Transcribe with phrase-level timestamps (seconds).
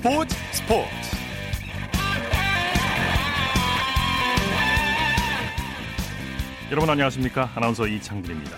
[0.00, 0.88] 스포츠 스포츠.
[6.70, 7.50] 여러분 안녕하십니까?
[7.54, 8.56] 아나운서 이창진입니다.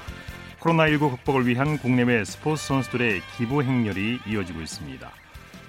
[0.60, 5.10] 코로나19 극복을 위한 국내외 스포츠 선수들의 기부 행렬이 이어지고 있습니다.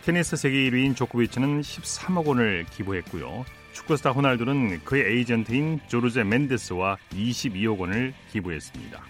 [0.06, 3.44] 테니스 세계 1위인 조코비치는 13억 원을 기부했고요.
[3.72, 9.04] 축구 스타 호날두는 그의 에이전트인 조르제 멘데스와 22억 원을 기부했습니다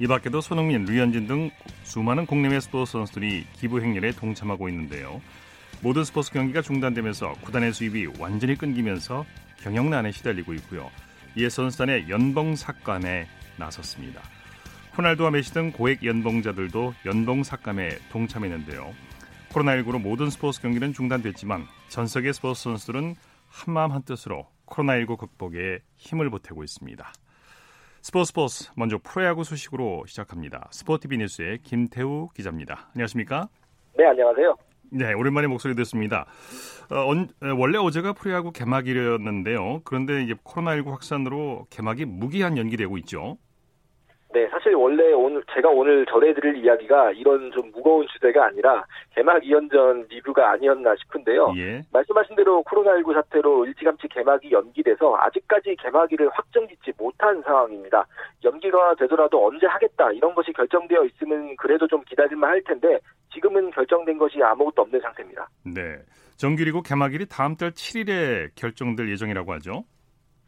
[0.00, 1.50] 이 밖에도 손흥민, 류현진 등
[1.82, 5.20] 수많은 국내외 스포츠 선수들이 기부 행렬에 동참하고 있는데요.
[5.82, 9.26] 모든 스포츠 경기가 중단되면서 구단의 수입이 완전히 끊기면서
[9.58, 10.90] 경영난에 시달리고 있고요.
[11.36, 13.26] 이에 선수단의 연봉 삭감에
[13.58, 14.22] 나섰습니다.
[14.96, 18.94] 호날두와 메시 등 고액 연봉자들도 연봉 삭감에 동참했는데요.
[19.50, 23.16] 코로나19로 모든 스포츠 경기는 중단됐지만 전 세계 스포츠 선수들은
[23.48, 27.12] 한마음 한뜻으로 코로나19 극복에 힘을 보태고 있습니다.
[28.02, 30.68] 스포츠 스포츠 먼저 프로야구 소식으로 시작합니다.
[30.70, 32.88] 스포티비 뉴스의 김태우 기자입니다.
[32.94, 33.48] 안녕하십니까?
[33.96, 34.56] 네, 안녕하세요.
[34.92, 36.24] 네, 오랜만에 목소리 듣습니다.
[36.90, 39.82] 어, 어, 원래 어제가 프로야구 개막일이었는데요.
[39.84, 43.36] 그런데 이제 코로나19 확산으로 개막이 무기한 연기되고 있죠.
[44.32, 50.08] 네, 사실 원래 오늘 제가 오늘 전해드릴 이야기가 이런 좀 무거운 주제가 아니라 개막 2연전
[50.08, 51.52] 리뷰가 아니었나 싶은데요.
[51.56, 51.82] 예.
[51.92, 58.06] 말씀하신 대로 코로나19 사태로 일찌감치 개막이 연기돼서 아직까지 개막일을 확정짓지 못한 상황입니다.
[58.44, 63.00] 연기가 되더라도 언제 하겠다 이런 것이 결정되어 있으면 그래도 좀 기다릴만 할 텐데
[63.34, 65.48] 지금은 결정된 것이 아무것도 없는 상태입니다.
[65.64, 65.98] 네,
[66.36, 69.84] 정규리그 개막일이 다음 달 7일에 결정될 예정이라고 하죠.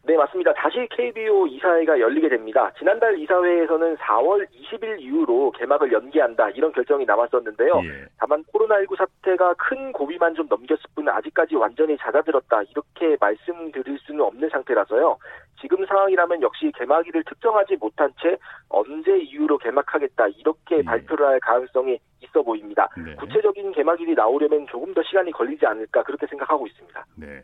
[0.05, 0.53] 네, 맞습니다.
[0.55, 2.73] 다시 KBO 이사회가 열리게 됩니다.
[2.77, 7.81] 지난달 이사회에서는 4월 20일 이후로 개막을 연기한다 이런 결정이 나왔었는데요.
[7.85, 8.07] 예.
[8.19, 14.49] 다만 코로나19 사태가 큰 고비만 좀 넘겼을 뿐 아직까지 완전히 잦아들었다 이렇게 말씀드릴 수는 없는
[14.49, 15.17] 상태라서요.
[15.61, 18.37] 지금 상황이라면 역시 개막일을 특정하지 못한 채
[18.69, 20.83] 언제 이후로 개막하겠다 이렇게 예.
[20.83, 22.89] 발표를 할 가능성이 있어 보입니다.
[22.97, 23.15] 네.
[23.15, 27.07] 구체적인 개막일이 나오려면 조금 더 시간이 걸리지 않을까 그렇게 생각하고 있습니다.
[27.17, 27.43] 네.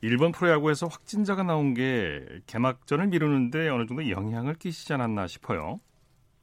[0.00, 5.80] 일본 프로야구에서 확진자가 나온 게 개막전을 미루는데 어느 정도 영향을 끼치지 않았나 싶어요.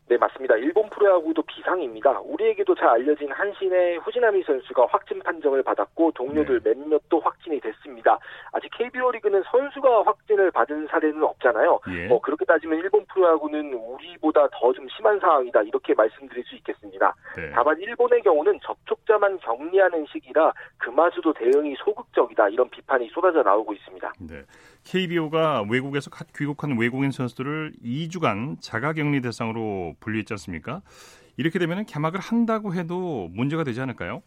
[0.07, 0.55] 네, 맞습니다.
[0.57, 2.19] 일본 프로야구도 비상입니다.
[2.19, 6.73] 우리에게도 잘 알려진 한신의 후지나미 선수가 확진 판정을 받았고 동료들 네.
[6.75, 8.19] 몇몇도 확진이 됐습니다.
[8.51, 11.79] 아직 KBO 리그는 선수가 확진을 받은 사례는 없잖아요.
[11.89, 12.07] 예.
[12.07, 17.15] 뭐 그렇게 따지면 일본 프로야구는 우리보다 더 좀 심한 상황이다 이렇게 말씀드릴 수 있겠습니다.
[17.37, 17.49] 네.
[17.53, 24.13] 다만 일본의 경우는 접촉자만 격리하는 시기라 그마저도 대응이 소극적이다 이런 비판이 쏟아져 나오고 있습니다.
[24.29, 24.43] 네.
[24.85, 30.81] KBO가 외국에서 갓 귀국한 외국인 선수들을 2주간 자가격리 대상으로 분류했지 않습니까?
[31.37, 34.21] 이렇게 되면 개막을 한다고 해도 문제가 되지 않을까요?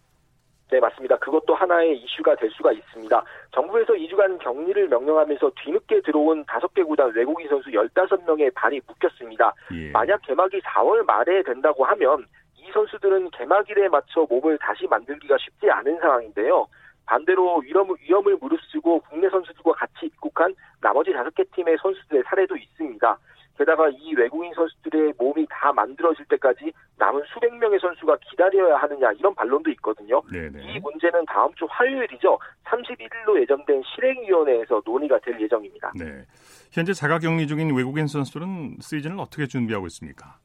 [0.70, 1.16] 네, 맞습니다.
[1.16, 3.22] 그것도 하나의 이슈가 될 수가 있습니다.
[3.54, 9.54] 정부에서 2주간 격리를 명령하면서 뒤늦게 들어온 5개 구단 외국인 선수 15명의 발이 묶였습니다.
[9.72, 9.90] 예.
[9.92, 12.26] 만약 개막이 4월 말에 된다고 하면
[12.56, 16.66] 이 선수들은 개막일에 맞춰 몸을 다시 만들기가 쉽지 않은 상황인데요.
[17.08, 23.18] 반대로 위험을, 위험을 무릅쓰고 국내 선수들과 같이 입국한 나머지 다섯 개 팀의 선수들의 사례도 있습니다.
[23.56, 29.34] 게다가 이 외국인 선수들의 몸이 다 만들어질 때까지 남은 수백 명의 선수가 기다려야 하느냐 이런
[29.34, 30.22] 반론도 있거든요.
[30.30, 30.62] 네네.
[30.62, 32.38] 이 문제는 다음 주 화요일이죠.
[32.64, 35.92] 31일로 예정된 실행위원회에서 논의가 될 예정입니다.
[35.96, 36.24] 네.
[36.70, 40.38] 현재 자가격리 중인 외국인 선수들은 시즌을 어떻게 준비하고 있습니까?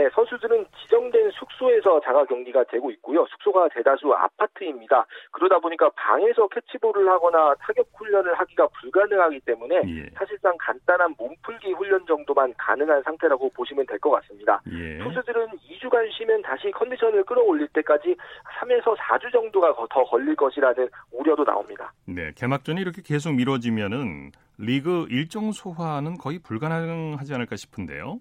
[0.00, 3.26] 네, 선수들은 지정된 숙소에서 자가 격리가 되고 있고요.
[3.26, 5.04] 숙소가 대다수 아파트입니다.
[5.30, 10.08] 그러다 보니까 방에서 캐치볼을 하거나 타격 훈련을 하기가 불가능하기 때문에 예.
[10.14, 14.62] 사실상 간단한 몸풀기 훈련 정도만 가능한 상태라고 보시면 될 것 같습니다.
[14.72, 14.96] 예.
[15.04, 18.16] 투수들은 2주간 쉬면 다시 컨디션을 끌어올릴 때까지
[18.58, 21.92] 3에서 4주 정도가 더 걸릴 것이라는 우려도 나옵니다.
[22.06, 28.20] 네, 개막전이 이렇게 계속 미뤄지면은 리그 일정 소화는 거의 불가능하지 않을까 싶은데요.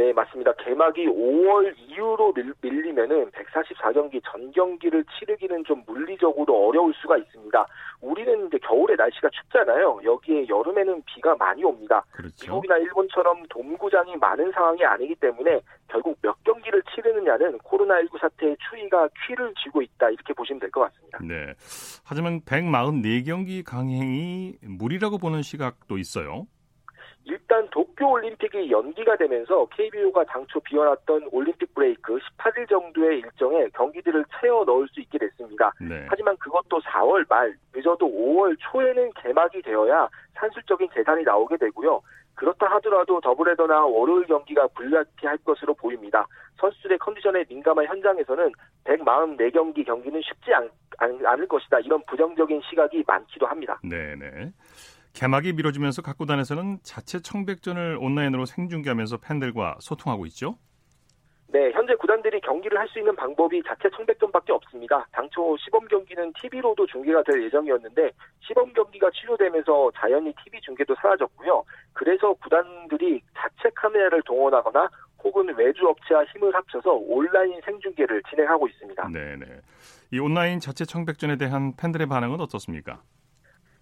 [0.00, 0.50] 네, 맞습니다.
[0.54, 7.66] 개막이 5월 이후로 밀, 리면은 144경기 전 경기를 치르기는 좀 물리적으로 어려울 수가 있습니다.
[8.00, 10.00] 우리는 이제 겨울에 날씨가 춥잖아요.
[10.02, 12.02] 여기에 여름에는 비가 많이 옵니다.
[12.12, 12.46] 그렇죠.
[12.46, 19.52] 미국이나 일본처럼 돔구장이 많은 상황이 아니기 때문에 결국 몇 경기를 치르느냐는 코로나19 사태의 추이가 퀴를
[19.62, 21.18] 쥐고 있다 이렇게 보시면 될 것 같습니다.
[21.22, 21.52] 네.
[22.06, 26.46] 하지만 144경기 강행이 무리라고 보는 시각도 있어요.
[27.24, 34.64] 일단 도쿄 올림픽이 연기가 되면서 KBO가 당초 비워놨던 올림픽 브레이크 18일 정도의 일정에 경기들을 채워
[34.64, 35.72] 넣을 수 있게 됐습니다.
[35.80, 36.06] 네.
[36.08, 42.00] 하지만 그것도 4월 말, 늦어도 5월 초에는 개막이 되어야 산술적인 계산이 나오게 되고요.
[42.34, 46.26] 그렇다 하더라도 더블헤더나 월요일 경기가 불가피할 것으로 보입니다.
[46.58, 48.50] 선수들의 컨디션에 민감한 현장에서는
[48.84, 51.80] 144경기 경기는 쉽지 않, 않을 것이다.
[51.80, 53.78] 이런 부정적인 시각이 많기도 합니다.
[53.82, 54.52] 네네.
[55.12, 60.56] 개막이 미뤄지면서 각 구단에서는 자체 청백전을 온라인으로 생중계하면서 팬들과 소통하고 있죠.
[61.52, 65.06] 네, 현재 구단들이 경기를 할 수 있는 방법이 자체 청백전밖에 없습니다.
[65.12, 68.10] 당초 시범 경기는 TV로도 중계가 될 예정이었는데
[68.40, 71.64] 시범 경기가 취소되면서 자연히 TV 중계도 사라졌고요.
[71.92, 74.88] 그래서 구단들이 자체 카메라를 동원하거나
[75.22, 79.08] 혹은 외주 업체와 힘을 합쳐서 온라인 생중계를 진행하고 있습니다.
[79.08, 79.46] 네 네.
[80.12, 83.02] 이 온라인 자체 청백전에 대한 팬들의 반응은 어떻습니까?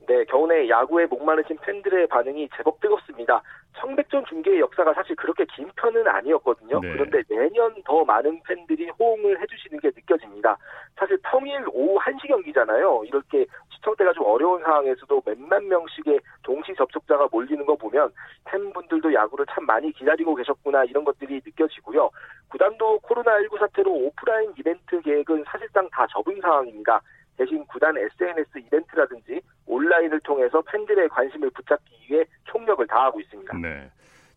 [0.08, 3.42] 네, 겨우내 야구에 목마르신 팬들의 반응이 제법 뜨겁습니다.
[3.76, 6.80] 청백전 중계의 역사가 사실 그렇게 긴 편은 아니었거든요.
[6.80, 6.92] 네.
[6.92, 10.56] 그런데 매년 더 많은 팬들이 호응을 해주시는 게 느껴집니다.
[10.96, 13.02] 사실 평일 오후 1시 경기잖아요.
[13.04, 18.10] 이렇게 시청대가 좀 어려운 상황에서도 몇만 명씩의 동시 접촉자가 몰리는 거 보면
[18.46, 22.10] 팬분들도 야구를 참 많이 기다리고 계셨구나 이런 것들이 느껴지고요.
[22.48, 27.02] 구단도 코로나19 사태로 오프라인 이벤트 계획은 사실상 다 접은 상황입니다.
[27.38, 33.56] 대신 구단 SNS 이벤트라든지 온라인을 통해서 팬들의 관심을 붙잡기 위해 총력을 다하고 있습니다.
[33.58, 33.90] 네.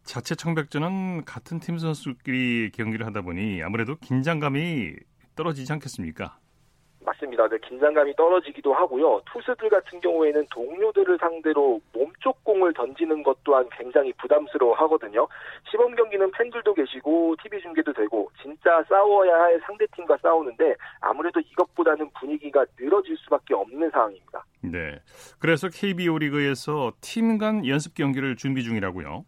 [0.03, 4.95] 자체 청백전은 같은 팀 선수끼리 경기를 하다 보니 아무래도 긴장감이
[5.35, 6.37] 떨어지지 않겠습니까?
[7.03, 7.47] 맞습니다.
[7.49, 9.21] 네, 긴장감이 떨어지기도 하고요.
[9.31, 15.27] 투수들 같은 경우에는 동료들을 상대로 몸쪽 공을 던지는 것 또한 굉장히 부담스러워 하거든요.
[15.69, 22.65] 시범 경기는 팬들도 계시고 TV 중계도 되고 진짜 싸워야 할 상대팀과 싸우는데 아무래도 이것보다는 분위기가
[22.79, 24.45] 늘어질 수밖에 없는 상황입니다.
[24.61, 24.99] 네.
[25.39, 29.25] 그래서 KBO 리그에서 팀 간 연습 경기를 준비 중이라고요.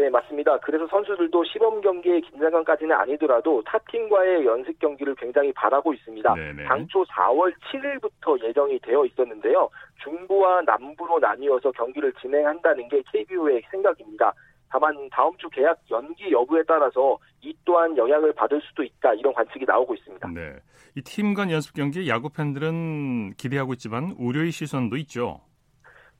[0.00, 0.56] 네, 맞습니다.
[0.60, 6.34] 그래서 선수들도 시범 경기의 긴장감까지는 아니더라도 타팀과의 연습 경기를 굉장히 바라고 있습니다.
[6.34, 6.64] 네네.
[6.64, 9.68] 당초 4월 7일부터 예정이 되어 있었는데요.
[10.02, 14.32] 중부와 남부로 나뉘어서 경기를 진행한다는 게 KBO의 생각입니다.
[14.70, 19.64] 다만 다음 주 계약 연기 여부에 따라서 이 또한 영향을 받을 수도 있다 이런 관측이
[19.66, 20.28] 나오고 있습니다.
[20.28, 20.54] 네,
[20.96, 25.40] 이 팀 간 연습 경기 야구 팬들은 기대하고 있지만 우려의 시선도 있죠.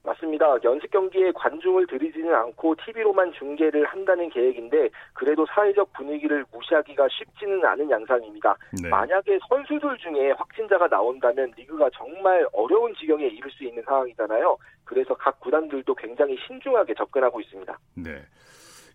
[0.03, 0.57] 맞습니다.
[0.63, 7.89] 연습 경기에 관중을 들이지는 않고 TV로만 중계를 한다는 계획인데 그래도 사회적 분위기를 무시하기가 쉽지는 않은
[7.89, 8.55] 양상입니다.
[8.81, 8.89] 네.
[8.89, 14.57] 만약에 선수들 중에 확진자가 나온다면 리그가 정말 어려운 지경에 이를 수 있는 상황이잖아요.
[14.83, 17.77] 그래서 각 구단들도 굉장히 신중하게 접근하고 있습니다.
[17.95, 18.21] 네.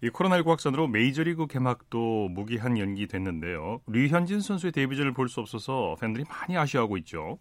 [0.02, 3.80] 이 코로나19 확산으로 메이저리그 개막도 무기한 연기됐는데요.
[3.86, 7.38] 류현진 선수의 데뷔전을 볼 수 없어서 팬들이 많이 아쉬워하고 있죠.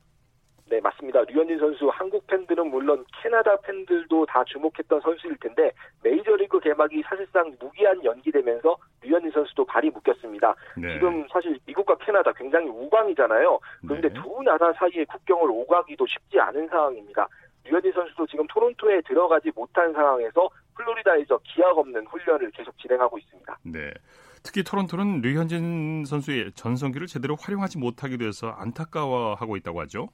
[0.67, 1.21] 네, 맞습니다.
[1.21, 5.71] 류현진 선수 한국 팬들은 물론 캐나다 팬들도 다 주목했던 선수일 텐데
[6.03, 10.55] 메이저리그 개막이 사실상 무기한 연기되면서 류현진 선수도 발이 묶였습니다.
[10.75, 10.93] 네.
[10.93, 13.59] 지금 사실 미국과 캐나다 굉장히 우방이잖아요.
[13.87, 14.13] 그런데 네.
[14.15, 17.27] 두 나라 사이의 국경을 오가기도 쉽지 않은 상황입니다.
[17.65, 23.59] 류현진 선수도 지금 토론토에 들어가지 못한 상황에서 플로리다에서 기약 없는 훈련을 계속 진행하고 있습니다.
[23.65, 23.91] 네.
[24.41, 30.09] 특히 토론토는 류현진 선수의 전성기를 제대로 활용하지 못하게 돼서 안타까워하고 있다고 하죠.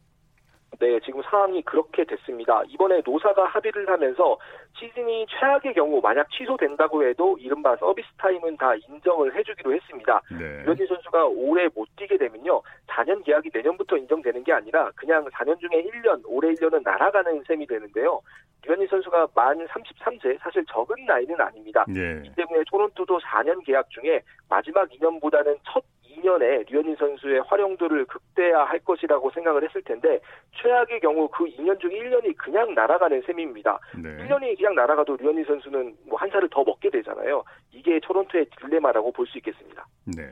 [0.80, 2.64] 네, 지금 상황이 그렇게 됐습니다.
[2.68, 4.38] 이번에 노사가 합의를 하면서
[4.80, 10.22] 시즌이 최악의 경우 만약 취소된다고 해도 이른바 서비스 타임은 다 인정을 해주기로 했습니다.
[10.32, 10.64] 네.
[10.64, 12.62] 류현진 선수가 올해 못 뛰게 되면요.
[12.88, 18.22] 4년 계약이 내년부터 인정되는 게 아니라 그냥 4년 중에 1년, 올해 1년은 날아가는 셈이 되는데요.
[18.66, 21.86] 류현진 선수가 만 33세, 사실 적은 나이는 아닙니다.
[21.88, 22.24] 네.
[22.24, 25.84] 이 때문에 토론토도 4년 계약 중에 마지막 2년보다는 첫
[26.18, 30.20] 2년에 류현진 선수의 활용도를 극대화할 것이라고 생각을 했을 텐데
[30.62, 33.80] 최악의 경우 그 2년 중 1년이 그냥 날아가는 셈입니다.
[34.02, 34.10] 네.
[34.10, 37.44] 1년이 그냥 날아가도 류현진 선수는 뭐 한 살을 더 먹게 되잖아요.
[37.72, 39.88] 이게 토론토의 딜레마라고 볼 수 있겠습니다.
[40.06, 40.24] 네.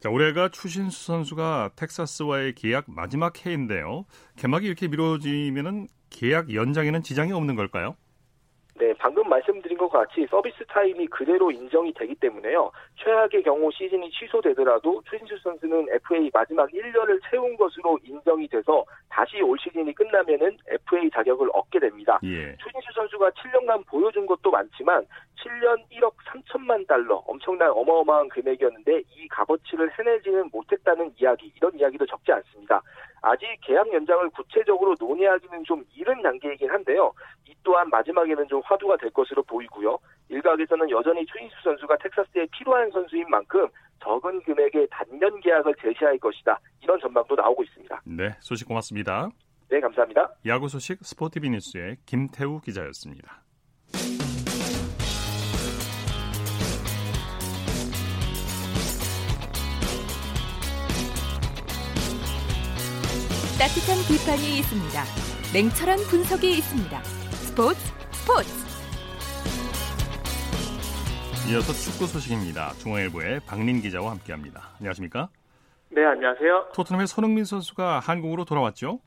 [0.00, 4.04] 자, 올해가 추신수 선수가 텍사스와의 계약 마지막 해인데요.
[4.36, 7.96] 개막이 이렇게 미뤄지면은 계약 연장에는 지장이 없는 걸까요?
[8.76, 12.70] 네, 방금 말씀드린 것 같이 서비스 타임이 그대로 인정이 되기 때문에요.
[12.96, 19.58] 최악의 경우 시즌이 취소되더라도 추신수 선수는 FA 마지막 1년을 채운 것으로 인정이 돼서 다시 올
[19.58, 22.18] 시즌이 끝나면은 FA 자격을 얻게 됩니다.
[22.24, 22.56] 예.
[22.56, 25.06] 추신수 선수가 7년간 보여준 것도 많지만
[25.44, 32.32] 7년 1억 3천만 달러 엄청난 어마어마한 금액이었는데 이 값어치를 해내지는 못했다는 이야기 이런 이야기도 적지
[32.32, 32.80] 않습니다.
[33.24, 37.12] 아직 계약 연장을 구체적으로 논의하기는 좀 이른 단계이긴 한데요.
[37.48, 39.98] 이 또한 마지막에는 좀 화두가 될 것으로 보 이고요.
[40.28, 43.68] 일각에서는 여전히 추인수 선수가 텍사스에 필요한 선수인 만큼
[44.02, 46.58] 적은 금액의 단년 계약을 제시할 것이다.
[46.82, 48.02] 이런 전망도 나오고 있습니다.
[48.04, 49.28] 네, 소식 고맙습니다.
[49.70, 50.30] 네, 감사합니다.
[50.46, 53.42] 야구 소식 스포티비 뉴스의 김태우 기자였습니다.
[63.56, 65.04] 따뜻한 비판이 있습니다.
[65.54, 67.02] 냉철한 분석이 있습니다.
[67.04, 67.78] 스포츠
[68.12, 68.63] 스포츠.
[71.50, 72.70] 이어서 축구 소식입니다.
[72.80, 74.62] 중앙일보의 박린 기자와 함께합니다.
[74.78, 75.28] 안녕하십니까?
[75.90, 76.70] 네, 안녕하세요.
[76.74, 78.98] 토트넘의 손흥민 선수가 한국으로 돌아왔죠?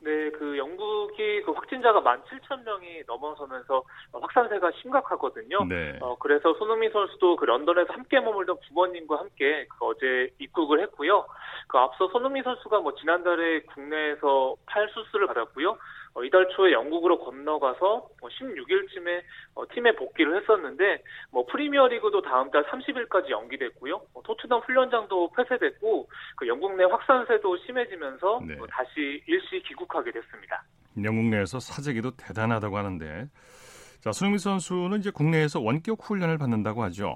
[0.00, 3.82] 네, 그 영국이 그 확진자가 17,000명이 넘어서면서
[4.12, 5.64] 확산세가 심각하거든요.
[5.64, 5.98] 네.
[6.02, 11.26] 어, 그래서 손흥민 선수도 그 런던에서 함께 머물던 부모님과 함께 그 어제 입국을 했고요.
[11.66, 15.78] 그 앞서 손흥민 선수가 뭐 지난달에 국내에서 팔 수술을 받았고요.
[16.14, 19.22] 어, 이달 초에 영국으로 건너가서 16일쯤에
[19.54, 24.00] 어, 어, 팀에 복귀를 했었는데 뭐 프리미어리그도 다음 달 30일까지 연기됐고요.
[24.12, 28.56] 뭐 토트넘 훈련장도 폐쇄됐고 그 영국 내 확산세도 심해지면서 네.
[28.70, 30.62] 다시 일시 귀국하게 됐습니다.
[31.02, 33.28] 영국 내에서 사재기도 대단하다고 하는데
[34.00, 37.14] 자 손흥민 선수는 이제 국내에서 원격 훈련을 받는다고 하죠.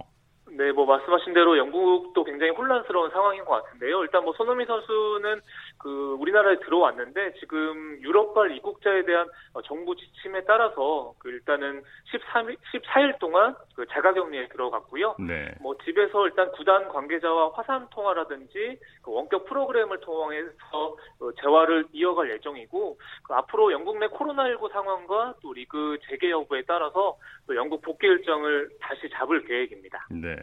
[0.56, 4.02] 네, 뭐 말씀하신 대로 영국도 굉장히 혼란스러운 상황인 것 같은데요.
[4.02, 5.40] 일단 뭐 손흥민 선수는
[5.78, 11.82] 그 우리나라에 들어왔는데 지금 유럽발 입국자에 대한 어, 정부 지침에 따라서 그 일단은
[12.12, 15.16] 13일 14일 동안 그 자가격리에 들어갔고요.
[15.18, 15.54] 네.
[15.60, 22.98] 뭐 집에서 일단 구단 관계자와 화상 통화라든지 그 원격 프로그램을 통해서 그 재활을 이어갈 예정이고
[23.22, 28.70] 그 앞으로 영국 내 코로나19 상황과 또 리그 재개 여부에 따라서 또 영국 복귀 일정을
[28.80, 30.08] 다시 잡을 계획입니다.
[30.10, 30.36] 네.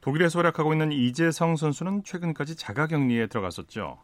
[0.00, 3.98] 독일에서 활약하고 있는 이재성 선수는 최근까지 자가격리에 들어갔었죠.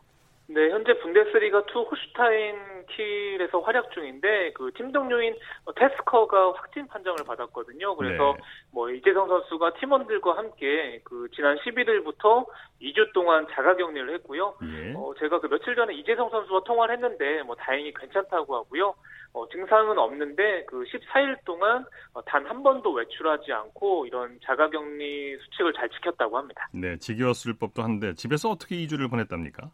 [0.46, 2.56] 네, 현재 분데스리가 2 호슈타인
[2.88, 5.34] 킬에서 활약 중인데 그 팀 동료인
[5.74, 7.96] 테스커가 확진 판정을 받았거든요.
[7.96, 8.42] 그래서 네.
[8.72, 12.46] 뭐 이재성 선수가 팀원들과 함께 그 지난 11일부터
[12.82, 14.54] 2주 동안 자가격리를 했고요.
[14.64, 14.92] 예.
[14.94, 18.94] 어, 제가 그 며칠 전에 이재성 선수와 통화를 했는데 뭐 다행히 괜찮다고 하고요.
[19.32, 25.88] 어, 증상은 없는데 그 14일 동안 어, 단한 번도 외출하지 않고 이런 자가격리 수칙을 잘
[25.88, 26.68] 지켰다고 합니다.
[26.72, 29.70] 네, 지겨웠을 법도 한데 집에서 어떻게 2주를 보냈답니까?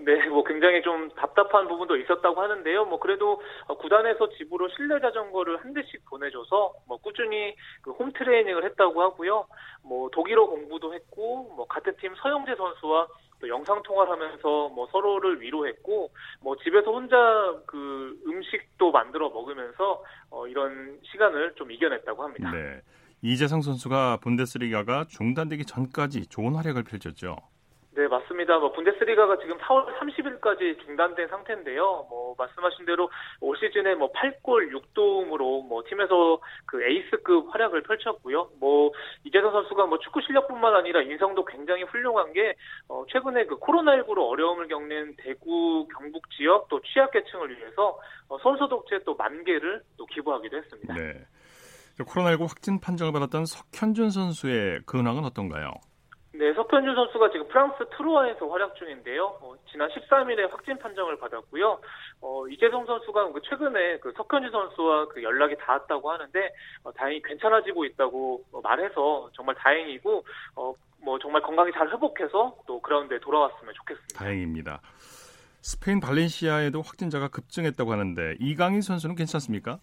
[0.00, 2.84] 네, 뭐 굉장히 좀 답답한 부분도 있었다고 하는데요.
[2.84, 8.64] 뭐 그래도 어, 구단에서 집으로 실내 자전거를 한 대씩 보내줘서 뭐 꾸준히 그 홈 트레이닝을
[8.64, 9.46] 했다고 하고요.
[9.82, 13.06] 뭐 독일어 공부도 했고 뭐 같은 팀 서영재 선수와
[13.40, 16.10] 또 영상 통화를 하면서 뭐 서로를 위로했고
[16.40, 17.16] 뭐 집에서 혼자
[17.66, 22.50] 그 음식도 만들어 먹으면서 어 이런 시간을 좀 이겨냈다고 합니다.
[22.50, 22.80] 네.
[23.22, 27.36] 이재성 선수가 분데스리가가 중단되기 전까지 좋은 활약을 펼쳤죠.
[27.94, 28.58] 네, 맞습니다.
[28.58, 32.06] 뭐 분데스리가가 지금 4월 30일까지 중단된 상태인데요.
[32.10, 33.08] 뭐 말씀하신 대로
[33.40, 38.50] 올 시즌에 뭐 8골 6도움으로 뭐 팀에서 그 에이스급 활약을 펼쳤고요.
[38.58, 38.90] 뭐
[39.22, 42.54] 이재성 선수가 뭐 축구 실력뿐만 아니라 인성도 굉장히 훌륭한 게
[42.88, 47.96] 어, 최근에 그 코로나19로 어려움을 겪는 대구 경북 지역 또 취약계층을 위해서
[48.28, 50.94] 어, 선수 독재 또만 개를 또 기부하기도 했습니다.
[50.94, 51.12] 네.
[52.00, 55.70] 코로나19 확진 판정을 받았던 석현준 선수의 근황은 어떤가요?
[56.36, 59.38] 네, 석현주 선수가 지금 프랑스 트루아에서 활약 중인데요.
[59.40, 61.78] 어, 지난 13일에 확진 판정을 받았고요.
[62.20, 67.84] 어, 이재성 선수가 그 최근에 그 석현주 선수와 그 연락이 닿았다고 하는데 어, 다행히 괜찮아지고
[67.84, 70.24] 있다고 어, 말해서 정말 다행이고
[70.56, 70.74] 어,
[71.04, 74.18] 뭐 정말 건강히 잘 회복해서 또 그라운드에 돌아왔으면 좋겠습니다.
[74.18, 74.80] 다행입니다.
[75.62, 79.78] 스페인 발렌시아에도 확진자가 급증했다고 하는데 이강인 선수는 괜찮습니까?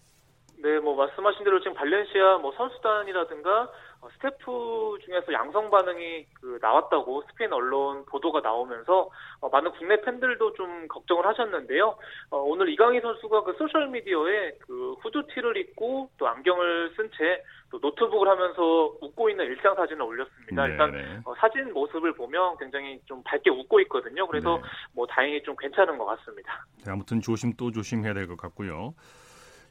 [0.62, 7.22] 네, 뭐 말씀하신 대로 지금 발렌시아 뭐 선수단이라든가 어, 스태프 중에서 양성 반응이 그 나왔다고
[7.30, 11.96] 스페인 언론 보도가 나오면서 어, 많은 국내 팬들도 좀 걱정을 하셨는데요.
[12.30, 17.42] 어, 오늘 이강인 선수가 그 소셜 미디어에 그 후드 티를 입고 또 안경을 쓴 채
[17.72, 18.62] 또 노트북을 하면서
[19.00, 20.66] 웃고 있는 일상 사진을 올렸습니다.
[20.66, 21.20] 네 일단 네.
[21.24, 24.26] 어, 사진 모습을 보면 굉장히 좀 밝게 웃고 있거든요.
[24.26, 24.62] 그래서 네.
[24.92, 26.66] 뭐 다행히 좀 괜찮은 것 같습니다.
[26.84, 28.92] 네, 아무튼 조심 또 조심해야 될 것 같고요.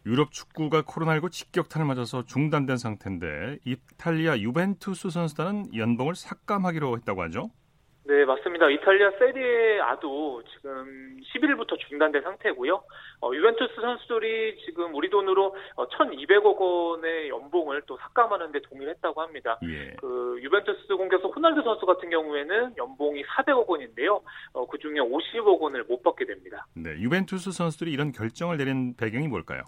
[0.06, 7.52] 유럽 축구가 코로나19 직격탄을 맞아서 중단된 상태인데 이탈리아 유벤투스 선수단은 연봉을 삭감하기로 했다고 하죠.
[8.04, 8.68] 네, 맞습니다.
[8.70, 12.82] 이탈리아 세리에 아도 지금 10일부터 중단된 상태고요.
[13.22, 19.22] 어, 유벤투스 선수들이 지금 우리 돈으로 어, 1,200억 원의 연봉을 또 삭감하는 데 동의를 했다고
[19.22, 19.60] 합니다.
[19.64, 19.94] 예.
[20.00, 24.22] 그 유벤투스 공격수 호날두 선수 같은 경우에는 연봉이 400억 원인데요.
[24.54, 26.66] 어, 그 중에 50억 원을 못 받게 됩니다.
[26.76, 29.62] 네, 유벤투스 선수들이 이런 결정을 내린 배경이 뭘까요?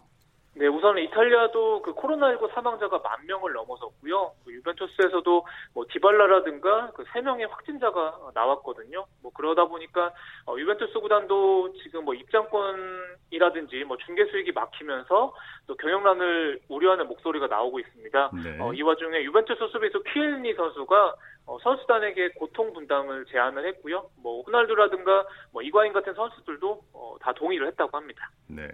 [0.56, 4.34] 네, 우선 이탈리아도 그 코로나19 사망자가 만 명을 넘어섰고요.
[4.46, 9.06] 그 유벤투스에서도 뭐 디발라라든가 그 세 명의 확진자가 나왔거든요.
[9.22, 10.12] 뭐 그러다 보니까
[10.48, 15.34] 어, 유벤투스 구단도 지금 뭐 입장권이라든지 뭐 중계 수익이 막히면서
[15.68, 18.32] 또 경영난을 우려하는 목소리가 나오고 있습니다.
[18.44, 18.58] 네.
[18.60, 24.10] 어, 이 와중에 유벤투스 수비수 키엘니 선수가 어, 선수단에게 고통 분담을 제안을 했고요.
[24.22, 28.30] 뭐 호날두라든가 뭐 이과인 같은 선수들도 어, 다 동의를 했다고 합니다.
[28.48, 28.68] 네.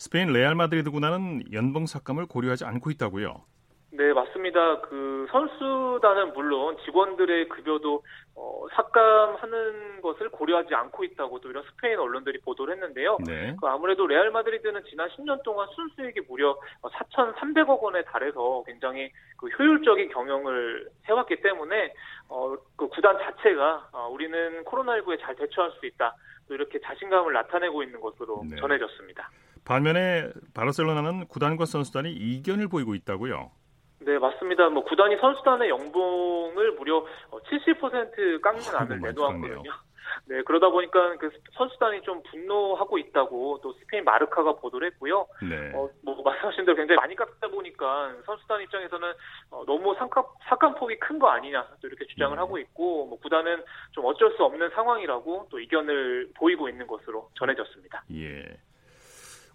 [0.00, 3.44] 스페인 레알 마드리드 구단은 연봉 삭감을 고려하지 않고 있다고요.
[3.92, 4.80] 네, 맞습니다.
[4.80, 8.02] 그 선수단은 물론 직원들의 급여도
[8.34, 13.18] 어, 삭감하는 것을 고려하지 않고 있다고 또 이런 스페인 언론들이 보도를 했는데요.
[13.26, 13.54] 네.
[13.60, 20.08] 그 아무래도 레알 마드리드는 지난 10년 동안 순수익이 무려 4,300억 원에 달해서 굉장히 그 효율적인
[20.12, 21.92] 경영을 해왔기 때문에
[22.30, 26.16] 어, 그 구단 자체가 어, 우리는 코로나19에 잘 대처할 수 있다.
[26.48, 28.56] 또 이렇게 자신감을 나타내고 있는 것으로 네.
[28.56, 29.28] 전해졌습니다.
[29.70, 33.52] 반면에 바르셀로나는 구단과 선수단이 이견을 보이고 있다고요.
[34.00, 34.68] 네, 맞습니다.
[34.68, 39.62] 뭐 구단이 선수단의 연봉을 무려 70% 깎는 안을 내놓았거든요.
[40.26, 45.28] 네, 그러다 보니까 그 선수단이 좀 분노하고 있다고 또 스페인 마르카가 보도를 했고요.
[45.48, 45.70] 네.
[45.72, 49.12] 어, 뭐 말씀하신 대로 굉장히 많이 깎다 보니까 선수단 입장에서는
[49.52, 52.40] 어, 너무 상감, 삭감폭이 큰 거 아니냐 또 이렇게 주장을 네.
[52.40, 53.62] 하고 있고 뭐 구단은
[53.92, 58.02] 좀 어쩔 수 없는 상황이라고 또 의견을 보이고 있는 것으로 전해졌습니다.
[58.14, 58.56] 예.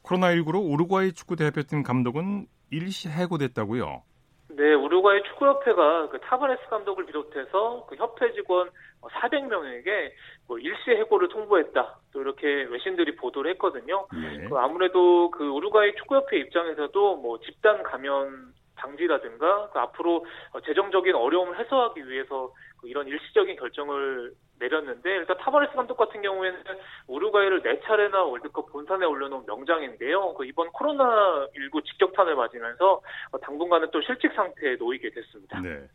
[0.05, 4.03] 코로나19로 우루과이 축구 대표팀 감독은 일시 해고됐다고요?
[4.49, 8.69] 네, 우루과이 축구협회가 그 타바레스 감독을 비롯해서 그 협회 직원
[9.01, 10.11] 400명에게
[10.47, 11.99] 뭐 일시 해고를 통보했다.
[12.13, 14.07] 또 이렇게 외신들이 보도를 했거든요.
[14.13, 14.47] 네.
[14.47, 20.25] 그 아무래도 그 우루과이 축구협회 입장에서도 뭐 집단 감염 방지라든가 그 앞으로
[20.65, 26.63] 재정적인 어려움을 해소하기 위해서 그 이런 일시적인 결정을 내렸는데 일단 타바레스 감독 같은 경우에는
[27.07, 30.33] 우루과이를 네 차례나 월드컵 본선에 올려놓은 명장인데요.
[30.33, 33.01] 그 이번 코로나 19 직격탄을 맞으면서
[33.41, 35.59] 당분간은 또 실직 상태에 놓이게 됐습니다.
[35.61, 35.87] 네.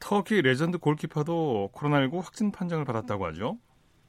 [0.00, 3.56] 터키 레전드 골키퍼도 코로나19 확진 판정을 받았다고 하죠?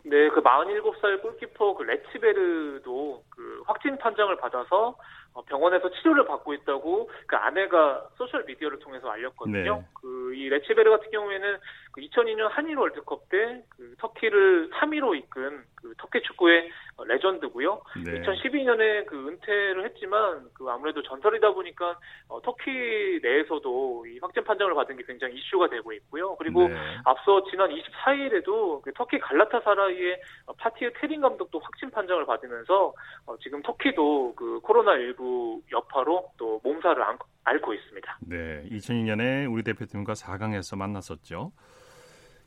[0.03, 4.95] 네, 그 47살 골키퍼 그 레치베르도 그 확진 판정을 받아서 어,
[5.43, 9.75] 병원에서 치료를 받고 있다고 그 아내가 소셜 미디어를 통해서 알렸거든요.
[9.75, 9.85] 네.
[10.01, 11.57] 그이 레치베르 같은 경우에는
[11.95, 16.69] 그 2002년 한일 월드컵 때 그 터키를 3위로 이끈 그 터키 축구의
[17.05, 17.81] 레전드고요.
[18.03, 18.21] 네.
[18.21, 21.97] 2012년에 그 은퇴를 했지만 그 아무래도 전설이다 보니까
[22.27, 26.35] 어, 터키 내에서도 이 확진 판정을 받은 게 굉장히 이슈가 되고 있고요.
[26.37, 26.75] 그리고 네.
[27.05, 30.21] 앞서 지난 24일에도 그 터키 갈라타사라이의
[30.57, 32.93] 파티의 테린 감독도 확진 판정을 받으면서
[33.25, 37.03] 어, 지금 터키도 그 코로나 19 여파로 또 몸살을
[37.43, 38.19] 앓고 있습니다.
[38.21, 41.51] 네, 2002년에 우리 대표팀과 4강에서 만났었죠.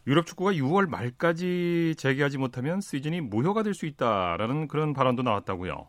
[0.09, 5.87] 유럽 축구가 6월 말까지 재개하지 못하면 시즌이 무효가 될 수 있다라는 그런 발언도 나왔다고요.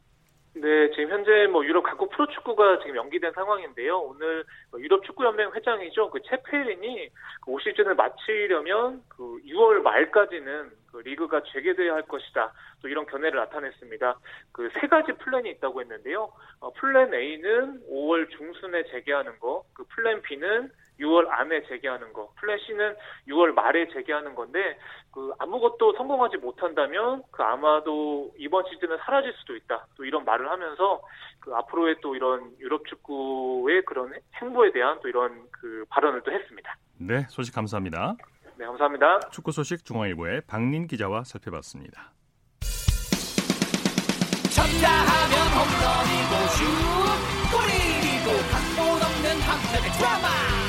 [0.55, 3.97] 네, 지금 현재 뭐 유럽 각국 프로 축구가 지금 연기된 상황인데요.
[3.97, 6.09] 오늘 뭐 유럽 축구 연맹 회장이죠.
[6.09, 7.09] 그 체페린이
[7.41, 12.51] 그올 시즌을 마치려면 그 6월 말까지는 그 리그가 재개돼야 할 것이다.
[12.81, 14.19] 또 이런 견해를 나타냈습니다.
[14.51, 16.29] 그 세 가지 플랜이 있다고 했는데요.
[16.59, 22.57] 어, 플랜 A는 5월 중순에 재개하는 거, 그 플랜 B는 6월 안에 재개하는 거, 플랜
[22.65, 22.95] C는
[23.27, 24.77] 6월 말에 재개하는 건데
[25.11, 29.87] 그 아무것도 성공하지 못한다면 그 아마도 이번 시즌은 사라질 수도 있다.
[29.95, 31.01] 또 이런 말을 하면서
[31.39, 36.75] 그 앞으로의 또 이런 유럽 축구의 그런 행보에 대한 또 이런 그 발언을 또 했습니다.
[36.97, 38.15] 네, 소식 감사합니다.
[38.57, 39.19] 네, 감사합니다.
[39.31, 42.11] 축구 소식 중앙일보의 박린 기자와 살펴봤습니다.
[44.51, 46.63] 쳤다 하면 홈런이고 슛
[47.51, 50.68] 골이고 각본 없는 한편의 드라마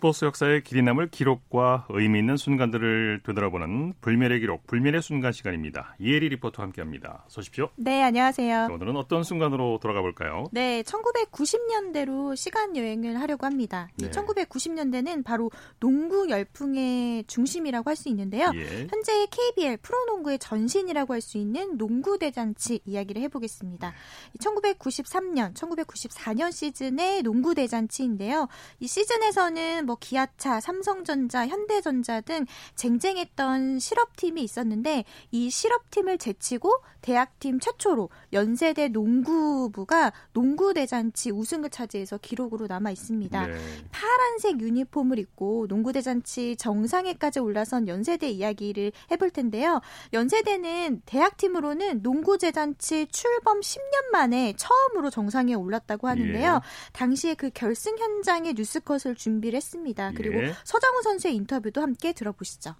[0.00, 5.94] 스포츠 역사의 길이 남을 기록과 의미 있는 순간들을 되돌아보는 불멸의 기록, 불멸의 순간 시간입니다.
[5.98, 7.26] 이혜리 리포터와 함께합니다.
[7.28, 7.68] 소십시오.
[7.76, 8.68] 네, 안녕하세요.
[8.68, 10.46] 자, 오늘은 어떤 순간으로 돌아가 볼까요?
[10.52, 13.90] 네, 1990년대로 시간 여행을 하려고 합니다.
[13.98, 14.08] 네.
[14.08, 18.50] 1990년대는 바로 농구 열풍의 중심이라고 할 수 있는데요.
[18.54, 18.86] 예.
[18.88, 23.92] 현재 KBL 프로농구의 전신이라고 할 수 있는 농구 대잔치 이야기를 해보겠습니다.
[24.40, 28.48] 1993년, 1994년 시즌의 농구 대잔치인데요.
[28.78, 38.08] 이 시즌에서는 뭐 기아차, 삼성전자, 현대전자 등 쟁쟁했던 실업팀이 있었는데 이 실업팀을 제치고 대학팀 최초로
[38.32, 43.46] 연세대 농구부가 농구 대잔치 우승을 차지해서 기록으로 남아 있습니다.
[43.46, 43.54] 네.
[43.90, 49.80] 파란색 유니폼을 입고 농구 대잔치 정상에까지 올라선 연세대 이야기를 해볼 텐데요.
[50.12, 56.60] 연세대는 대학팀으로는 농구 대잔치 출범 10년 만에 처음으로 정상에 올랐다고 하는데요.
[56.62, 56.92] 예.
[56.92, 59.79] 당시에 그 결승 현장의 뉴스컷을 준비를 했습니다.
[59.80, 60.12] 했습니다.
[60.16, 60.54] 그리고 예.
[60.64, 62.74] 서장훈 선수의 인터뷰도 함께 들어보시죠.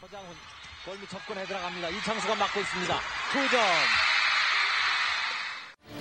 [0.00, 0.28] 서장훈
[0.86, 1.88] 골밑 접근해 들어갑니다.
[1.90, 2.94] 이창수가 막고 있습니다.
[3.32, 3.58] 2점.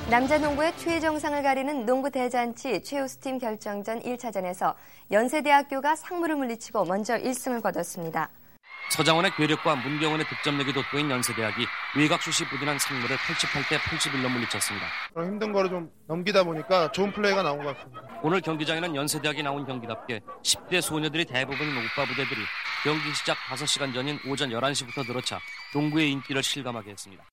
[0.09, 4.75] 남자 농구의 최정상을 가리는 농구 대잔치 최우수팀 결정전 1차전에서
[5.11, 8.29] 연세대학교가 상무를 물리치고 먼저 1승을 거뒀습니다.
[8.89, 11.65] 서장원의 괴력과 문경원의 득점력이 돋보인 연세대학이
[11.97, 14.87] 외곽슛이 부진한 상무를 88대 81로 물리쳤습니다.
[15.15, 18.01] 힘든 거를 좀 넘기다 보니까 좋은 플레이가 나온 것 같습니다.
[18.21, 22.41] 오늘 경기장에는 연세대학이 나온 경기답게 10대 소녀들이 대부분인 오빠 부대들이
[22.83, 25.39] 경기 시작 5시간 전인 오전 11시부터 늘어차
[25.73, 27.23] 농구의 인기를 실감하게 했습니다.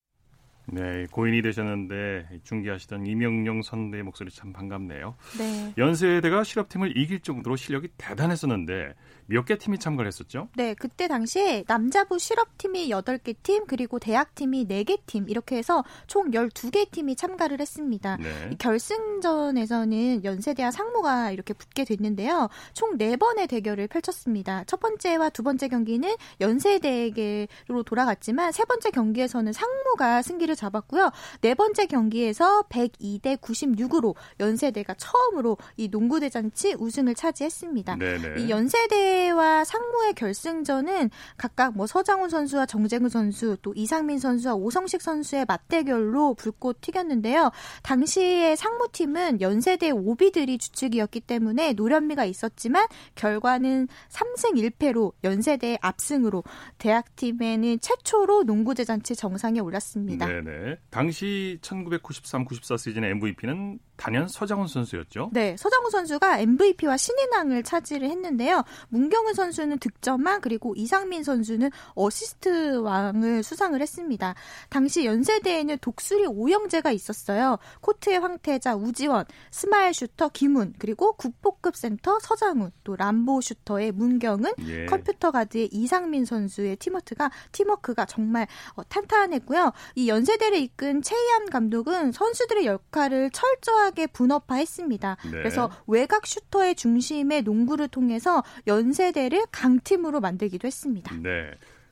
[0.72, 5.16] 네, 고인이 되셨는데 중계하시던 이명용 선배의 목소리 참 반갑네요.
[5.38, 5.74] 네.
[5.76, 8.94] 연세대가 실업팀을 이길 정도로 실력이 대단했었는데
[9.26, 10.48] 몇 개 팀이 참가를 했었죠?
[10.56, 16.90] 네, 그때 당시에 남자부 실업팀이 8개 팀, 그리고 대학팀이 4개 팀, 이렇게 해서 총 12개
[16.90, 18.16] 팀이 참가를 했습니다.
[18.16, 18.50] 네.
[18.58, 22.48] 결승전에서는 연세대와 상무가 이렇게 붙게 됐는데요.
[22.74, 24.64] 총 4번의 대결을 펼쳤습니다.
[24.64, 31.10] 첫 번째와 두 번째 경기는 연세대에게로 돌아갔지만 세 번째 경기에서는 상무가 승기를 잡았고요.
[31.40, 37.96] 네 번째 경기에서 102대 96으로 연세대가 처음으로 이 농구대잔치 우승을 차지했습니다.
[37.96, 38.42] 네네.
[38.42, 45.46] 이 연세대와 상무의 결승전은 각각 뭐 서장훈 선수와 정재근 선수 또 이상민 선수와 오성식 선수의
[45.46, 47.50] 맞대결로 불꽃 튀겼는데요.
[47.82, 56.44] 당시에 상무팀은 연세대 오비들이 주축이었기 때문에 노련미가 있었지만 결과는 3승 1패로 연세대의 압승으로
[56.78, 60.26] 대학팀에는 최초로 농구대잔치 정상에 올랐습니다.
[60.26, 60.76] 네 네.
[60.90, 65.28] 당시 1993-94 시즌의 MVP는 단연 서장훈 선수였죠.
[65.32, 68.64] 네, 서장훈 선수가 MVP와 신인왕을 차지를 했는데요.
[68.88, 74.34] 문경은 선수는 득점왕 그리고 이상민 선수는 어시스트 왕을 수상을 했습니다.
[74.70, 77.58] 당시 연세대에는 독수리 오형제가 있었어요.
[77.82, 84.86] 코트의 황태자 우지원, 스마일 슈터 김훈, 그리고 국보급 센터 서장훈, 또 람보 슈터의 문경은, 예.
[84.86, 89.72] 컴퓨터 가드의 이상민 선수의 팀워크가 팀워크가 정말 어, 탄탄했고요.
[89.94, 95.16] 이 연세대를 이끈 최희암 감독은 선수들의 역할을 철저하게 철저하게 분업화했습니다.
[95.24, 95.30] 네.
[95.30, 101.14] 그래서 외곽 슈터의 중심의 농구를 통해서 연세대를 강팀으로 만들기도 했습니다.
[101.16, 101.50] 네.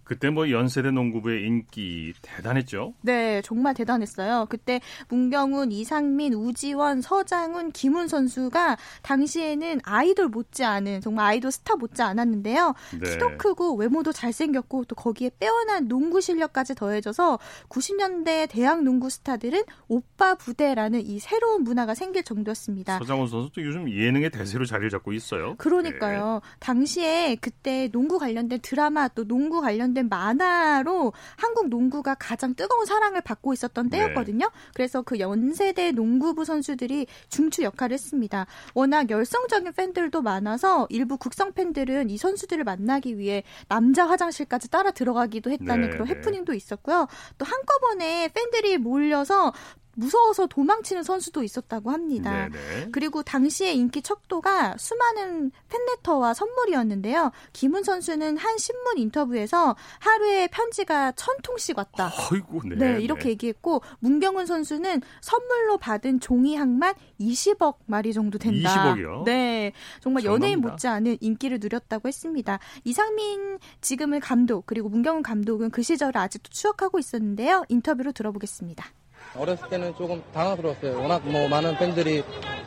[0.08, 2.94] 그때 뭐 연세대 농구부의 인기 대단했죠?
[3.02, 4.46] 네, 정말 대단했어요.
[4.48, 12.74] 그때 문경훈, 이상민, 우지원, 서장훈, 김훈 선수가 당시에는 아이돌 못지않은 정말 아이돌 스타 못지 않았는데요.
[12.98, 13.10] 네.
[13.10, 20.34] 키도 크고 외모도 잘생겼고 또 거기에 빼어난 농구 실력까지 더해져서 90년대 대학 농구 스타들은 오빠
[20.36, 22.98] 부대라는 이 새로운 문화가 생길 정도였습니다.
[22.98, 25.54] 서장훈 선수도 요즘 예능의 대세로 자리를 잡고 있어요.
[25.58, 26.40] 그러니까요.
[26.42, 26.56] 네.
[26.60, 33.20] 당시에 그때 농구 관련된 드라마 또 농구 관련된 관련된 만화로 한국 농구가 가장 뜨거운 사랑을
[33.20, 33.98] 받고 있었던 네.
[33.98, 34.46] 때였거든요.
[34.46, 34.70] 네.
[34.74, 38.46] 그래서 그 연세대 농구부 선수들이 중추 역할을 했습니다.
[38.74, 45.50] 워낙 열성적인 팬들도 많아서 일부 국성 팬들은 이 선수들을 만나기 위해 남자 화장실까지 따라 들어가기도
[45.50, 45.90] 했다는 네.
[45.90, 46.14] 그런 네.
[46.14, 47.08] 해프닝도 있었고요.
[47.36, 49.52] 또 한꺼번에 팬들이 몰려서
[49.98, 52.48] 무서워서 도망치는 선수도 있었다고 합니다.
[52.48, 52.90] 네네.
[52.92, 57.32] 그리고 당시의 인기 척도가 수많은 팬레터와 선물이었는데요.
[57.52, 62.12] 김훈 선수는 한 신문 인터뷰에서 하루에 편지가 천 통씩 왔다.
[62.30, 68.94] 어이구, 네, 네, 이렇게 얘기했고 문경훈 선수는 선물로 받은 종이 항만 20억 마리 정도 된다.
[68.94, 69.24] 20억이요?
[69.24, 72.60] 네, 정말 연예인 못지않은 인기를 누렸다고 했습니다.
[72.84, 77.64] 이상민 지금의 감독 그리고 문경훈 감독은 그 시절을 아직도 추억하고 있었는데요.
[77.68, 78.86] 인터뷰로 들어보겠습니다.
[79.34, 81.00] 어렸을 때는 조금 당황스러웠어요.
[81.00, 82.22] 워낙 뭐 많은 팬들이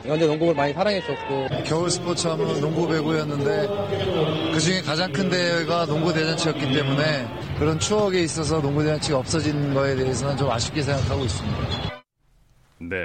[0.06, 1.48] 연대 농구를 많이 사랑해줬고.
[1.64, 3.68] 겨울 스포츠 하면 농구 배구였는데
[4.52, 7.26] 그 중에 가장 큰 대회가 농구 대잔치였기 때문에
[7.58, 11.58] 그런 추억에 있어서 농구 대잔치가 없어진 거에 대해서는 좀 아쉽게 생각하고 있습니다.
[12.78, 12.96] 네.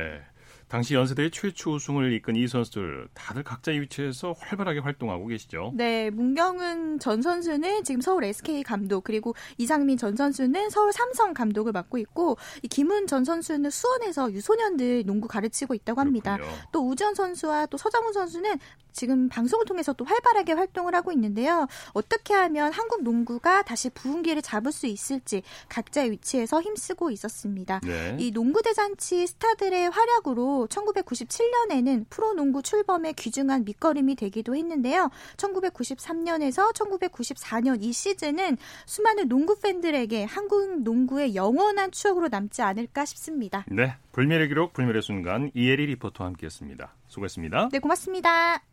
[0.67, 5.71] 당시 연세대의 최초 우승을 이끈 이 선수들 다들 각자의 위치에서 활발하게 활동하고 계시죠.
[5.75, 11.71] 네, 문경은 전 선수는 지금 서울 SK 감독 그리고 이상민 전 선수는 서울 삼성 감독을
[11.71, 16.35] 맡고 있고 이 김은 전 선수는 수원에서 유소년들 농구 가르치고 있다고 합니다.
[16.35, 16.57] 그렇군요.
[16.73, 18.59] 또 우지원 선수와 또 서장훈 선수는
[18.97, 21.67] 지금 방송을 통해서 또 활발하게 활동을 하고 있는데요.
[21.93, 27.79] 어떻게 하면 한국 농구가 다시 부흥기를 잡을 수 있을지 각자의 위치에서 힘쓰고 있었습니다.
[27.83, 28.17] 네.
[28.19, 35.09] 이 농구 대잔치 스타들의 활약으로 1997년에는 프로농구 출범에 귀중한 밑거름이 되기도 했는데요.
[35.37, 43.65] 1993년에서 1994년 이 시즌은 수많은 농구 팬들에게 한국 농구의 영원한 추억으로 남지 않을까 싶습니다.
[43.69, 46.95] 네, 불멸의 기록, 불멸의 순간 이혜리 리포터와 함께했습니다.
[47.07, 47.69] 수고했습니다.
[47.71, 48.63] 네, 고맙습니다.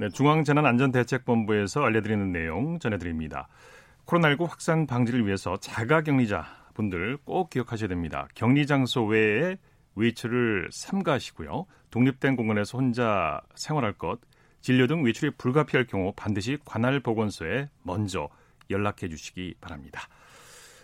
[0.00, 3.48] 네, 중앙재난안전대책본부에서 알려드리는 내용 전해드립니다.
[4.06, 8.28] 코로나19 확산 방지를 위해서 자가격리자 분들 꼭 기억하셔야 됩니다.
[8.36, 9.56] 격리 장소 외에
[9.96, 11.66] 외출을 삼가하시고요.
[11.90, 14.20] 독립된 공간에서 혼자 생활할 것,
[14.60, 18.28] 진료 등 외출이 불가피할 경우 반드시 관할 보건소에 먼저
[18.70, 20.02] 연락해 주시기 바랍니다.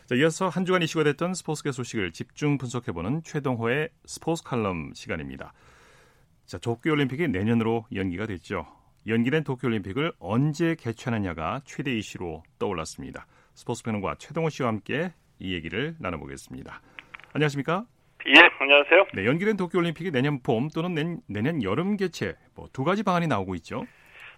[0.07, 5.53] 자, 이어서 한 주간 이슈가 됐던 스포츠계 소식을 집중 분석해보는 최동호의 스포츠 칼럼 시간입니다.
[6.47, 8.67] 자, 도쿄올림픽이 내년으로 연기가 됐죠.
[9.07, 13.27] 연기된 도쿄올림픽을 언제 개최하느냐가 최대 이슈로 떠올랐습니다.
[13.55, 16.81] 스포츠 평론가 최동호 씨와 함께 이 얘기를 나눠보겠습니다.
[17.35, 17.85] 안녕하십니까?
[18.27, 19.05] 예, 안녕하세요.
[19.15, 23.55] 네, 연기된 도쿄올림픽이 내년 봄 또는 내, 년 여름 개최 뭐 두 가지 방안이 나오고
[23.57, 23.85] 있죠.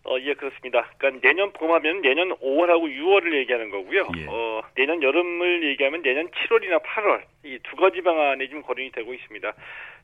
[0.09, 0.88] 어, 예, 그렇습니다.
[0.99, 4.07] 그러니까 내년 봄하면 내년 5월하고 6월을 얘기하는 거고요.
[4.19, 4.27] 예.
[4.29, 9.53] 어, 내년 여름을 얘기하면 내년 7월이나 8월 이 두 가지 방안이 지금 거론이 되고 있습니다.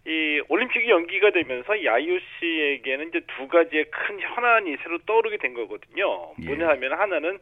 [0.06, 6.32] 이 올림픽이 연기가 되면서 이 IOC에게는 이제 두 가지의 큰 현안이 새로 떠오르게 된 거거든요.
[6.42, 6.46] 예.
[6.46, 7.38] 뭐냐 하면 하나는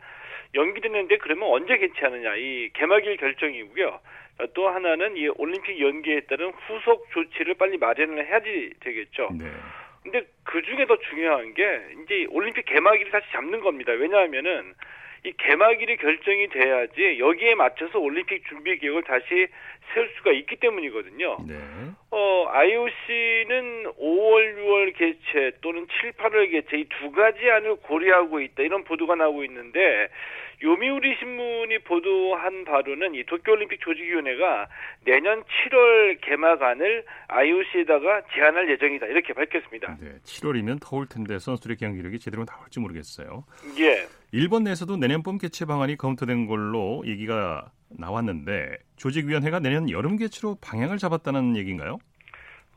[0.54, 4.00] 연기됐는데 그러면 언제 개최하느냐 이 개막일 결정이고요.
[4.54, 9.28] 또 하나는 이 올림픽 연기에 따른 후속 조치를 빨리 마련을 해야지 되겠죠.
[9.38, 9.44] 네.
[10.02, 11.62] 근데 그 중에 더 중요한 게
[12.04, 13.92] 이제 올림픽 개막일을 다시 잡는 겁니다.
[13.92, 14.74] 왜냐하면은
[15.24, 19.48] 이 개막일이 결정이 돼야지 여기에 맞춰서 올림픽 준비 계획을 다시
[19.92, 21.36] 세울 수가 있기 때문이거든요.
[21.46, 21.54] 네.
[22.10, 28.62] 어, IOC는 5월, 6월 개최 또는 7, 8월 개최 이 두 가지 안을 고려하고 있다.
[28.62, 30.08] 이런 보도가 나오고 있는데
[30.62, 34.68] 요미우리 신문이 보도한 바로는 이 도쿄올림픽 조직위원회가
[35.04, 39.96] 내년 7월 개막안을 IOC에다가 제안할 예정이다 이렇게 밝혔습니다.
[40.00, 43.44] 네, 7월이면 더울 텐데 선수들의 경기력이 제대로 나올지 모르겠어요.
[43.78, 44.06] 예.
[44.32, 50.98] 일본 내에서도 내년 봄 개최 방안이 검토된 걸로 얘기가 나왔는데 조직위원회가 내년 여름 개최로 방향을
[50.98, 51.98] 잡았다는 얘기인가요?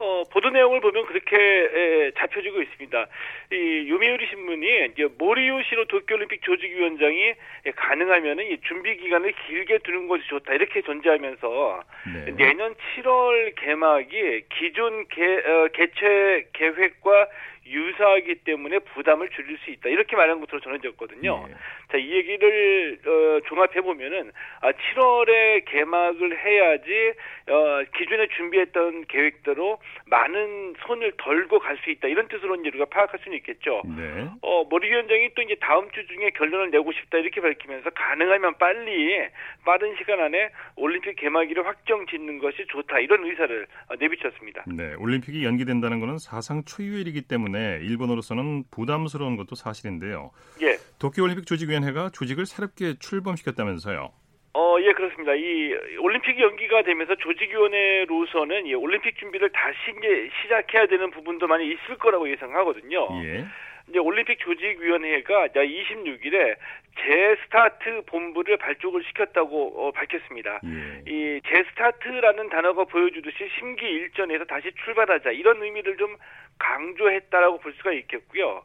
[0.04, 3.08] 어, 보도 내용을 보면 그렇게 에, 잡혀지고 있습니다.
[3.54, 7.34] 이 요미우리 신문이 이제 모리요시로 도쿄올림픽 조직위원장이
[7.76, 12.36] 가능하면은 이 준비 기간을 길게 두는 것이 좋다 이렇게 존재하면서 네.
[12.36, 17.28] 내년 7월 개막이 기존 개, 어, 개최 계획과
[17.66, 19.90] 유사하기 때문에 부담을 줄일 수 있다.
[19.90, 21.46] 이렇게 말한 것으로 전해졌거든요.
[21.48, 21.54] 네.
[21.92, 27.14] 자, 이 얘기를 어, 종합해 보면은 아, 7월에 개막을 해야지
[27.50, 32.08] 어, 기존에 준비했던 계획대로 많은 손을 덜고 갈 수 있다.
[32.08, 33.82] 이런 뜻으로 이제 우리가 파악할 수는 있겠죠.
[33.98, 34.30] 네.
[34.42, 39.28] 어, 머리 위원장이 또 이제 다음 주 중에 결론을 내고 싶다 이렇게 밝히면서 가능하면 빨리
[39.66, 43.00] 빠른 시간 안에 올림픽 개막일을 확정 짓는 것이 좋다.
[43.00, 44.64] 이런 의사를 어, 내비쳤습니다.
[44.68, 50.32] 네, 올림픽이 연기된다는 것은 사상 초유의 일이기 때문에 일본으로서는 부담스러운 것도 사실인데요.
[50.62, 50.78] 예.
[51.00, 54.12] 도쿄올림픽 조직위원회가 조직을 새롭게 출범시켰다면서요.
[54.56, 55.34] 어, 예, 그렇습니다.
[55.34, 61.98] 이 올림픽 연기가 되면서 조직위원회로서는 이 올림픽 준비를 다시 이제 시작해야 되는 부분도 많이 있을
[61.98, 63.08] 거라고 예상하거든요.
[63.24, 63.46] 예.
[63.90, 66.56] 이제 올림픽 조직위원회가 26일에
[67.00, 70.62] 재스타트 본부를 발족을 시켰다고 어, 밝혔습니다.
[70.64, 71.12] 예.
[71.12, 76.16] 이 재스타트라는 단어가 보여주듯이 심기 일전에서 다시 출발하자 이런 의미를 좀
[76.60, 78.64] 강조했다라고 볼 수가 있겠고요.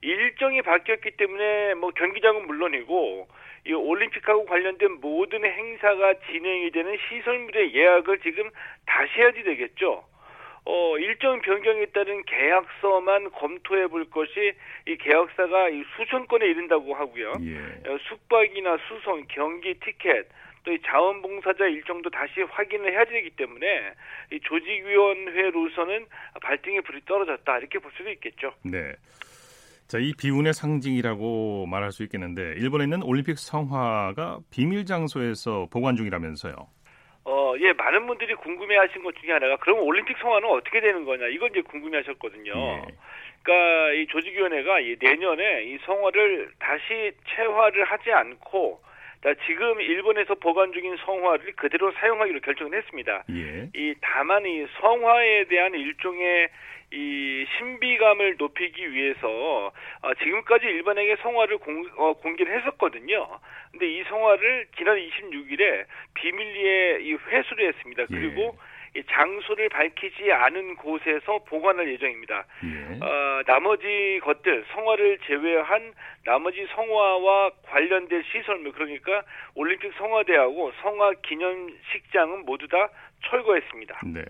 [0.00, 3.28] 일정이 바뀌었기 때문에 뭐 경기장은 물론이고
[3.66, 8.48] 이 올림픽하고 관련된 모든 행사가 진행이 되는 시설물의 예약을 지금
[8.86, 10.04] 다시 해야지 되겠죠.
[10.66, 14.52] 어, 일정 변경에 따른 계약서만 검토해 볼 것이
[14.86, 17.32] 이 계약사가 이 수천 건에 이른다고 하고요.
[17.42, 17.88] 예.
[17.88, 20.28] 어, 숙박이나 수송, 경기 티켓,
[20.66, 23.94] 또 이 자원봉사자 일정도 다시 확인을 해야 되기 때문에
[24.32, 26.06] 이 조직위원회로서는
[26.42, 28.52] 발등에 불이 떨어졌다 이렇게 볼 수도 있겠죠.
[28.64, 28.92] 네.
[29.86, 36.56] 자, 이 비운의 상징이라고 말할 수 있겠는데 일본에 있는 올림픽 성화가 비밀 장소에서 보관 중이라면서요.
[37.28, 41.26] 어, 예, 많은 분들이 궁금해 하신 것 중에 하나가 그럼 올림픽 성화는 어떻게 되는 거냐
[41.26, 42.52] 이건 이제 궁금해 하셨거든요.
[42.54, 42.82] 예.
[43.42, 48.80] 그러니까 이 조직위원회가 이 내년에 이 성화를 다시 채화를 하지 않고
[49.46, 53.24] 지금 일본에서 보관 중인 성화를 그대로 사용하기로 결정을 했습니다.
[53.30, 53.68] 예.
[53.74, 56.48] 이 다만 이 성화에 대한 일종의
[56.92, 63.26] 이 신비감을 높이기 위해서 어, 지금까지 일본에게 성화를 공, 어, 공개를 했었거든요.
[63.72, 68.02] 근데 이 성화를 지난 26일에 비밀리에 이 회수를 했습니다.
[68.02, 68.06] 예.
[68.08, 68.75] 그리고 이
[69.10, 72.44] 장소를 밝히지 않은 곳에서 보관할 예정입니다.
[72.64, 73.04] 예.
[73.04, 75.92] 어, 나머지 것들 성화를 제외한
[76.24, 79.22] 나머지 성화와 관련된 시설물 그러니까
[79.54, 82.88] 올림픽 성화대하고 성화 기념식장은 모두 다
[83.28, 84.00] 철거했습니다.
[84.06, 84.24] 네.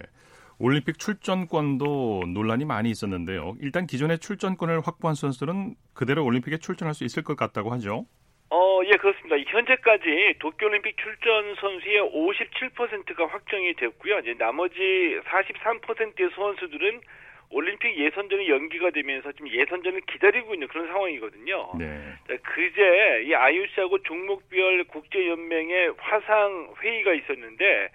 [0.58, 3.56] 올림픽 출전권도 논란이 많이 있었는데요.
[3.60, 8.06] 일단 기존의 출전권을 확보한 선수들은 그대로 올림픽에 출전할 수 있을 것 같다고 하죠.
[8.50, 9.36] 어, 예, 그렇습니다.
[9.50, 14.20] 현재까지 도쿄올림픽 출전 선수의 57%가 확정이 됐고요.
[14.20, 17.00] 이제 나머지 43%의 선수들은
[17.50, 21.72] 올림픽 예선전이 연기가 되면서 지금 예선전을 기다리고 있는 그런 상황이거든요.
[21.78, 22.14] 네.
[22.42, 27.88] 그제 이 IOC하고 종목별 국제연맹의 화상 회의가 있었는데